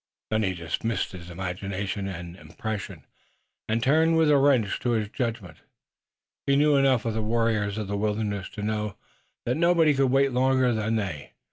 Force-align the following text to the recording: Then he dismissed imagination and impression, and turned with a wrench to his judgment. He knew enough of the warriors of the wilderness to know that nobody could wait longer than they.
Then 0.31 0.41
he 0.41 0.55
dismissed 0.55 1.13
imagination 1.13 2.07
and 2.07 2.35
impression, 2.35 3.05
and 3.69 3.83
turned 3.83 4.17
with 4.17 4.31
a 4.31 4.37
wrench 4.39 4.79
to 4.79 4.89
his 4.93 5.09
judgment. 5.09 5.57
He 6.47 6.55
knew 6.55 6.75
enough 6.75 7.05
of 7.05 7.13
the 7.13 7.21
warriors 7.21 7.77
of 7.77 7.87
the 7.87 7.95
wilderness 7.97 8.49
to 8.53 8.63
know 8.63 8.95
that 9.45 9.57
nobody 9.57 9.93
could 9.93 10.09
wait 10.09 10.31
longer 10.31 10.73
than 10.73 10.95
they. 10.95 11.33